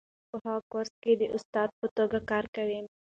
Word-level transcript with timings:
نازیه 0.03 0.13
اوس 0.23 0.29
په 0.31 0.37
هغه 0.45 0.61
کورس 0.71 0.93
کې 1.03 1.11
د 1.21 1.23
استادې 1.35 1.75
په 1.79 1.87
توګه 1.97 2.17
کار 2.31 2.45
کوي. 2.55 2.79